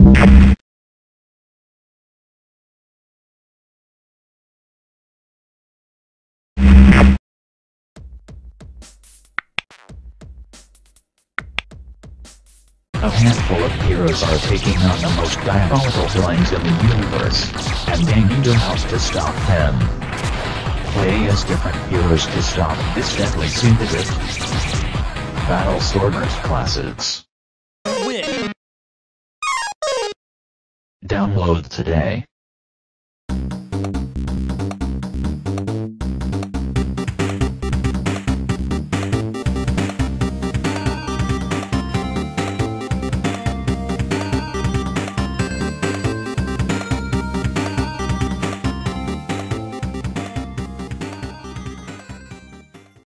A 0.00 0.04
handful 13.10 13.62
of 13.64 13.72
heroes 13.82 14.22
are 14.22 14.38
taking 14.38 14.76
on 14.78 15.00
the 15.00 15.12
most 15.16 15.40
diabolical 15.40 16.06
villains 16.08 16.52
in 16.52 16.62
the 16.62 16.94
universe, 16.94 17.52
and 17.88 18.06
they 18.06 18.22
need 18.22 18.46
a 18.46 18.54
house 18.54 18.84
to 18.84 18.98
stop 18.98 19.34
them. 19.46 19.78
Play 20.92 21.28
as 21.28 21.44
different 21.44 21.76
heroes 21.88 22.26
to 22.26 22.42
stop 22.42 22.76
this 22.94 23.16
deadly 23.16 23.48
syndicate. 23.48 24.08
Battle 25.48 25.80
Stormers 25.80 26.34
Classics. 26.44 27.27
Download 31.08 31.66
today. 31.68 32.26